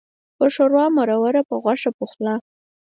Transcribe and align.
په 0.37 0.45
ښوروا 0.53 0.85
مروره، 0.97 1.41
په 1.49 1.55
غوښه 1.63 1.89
پخلا. 1.97 2.35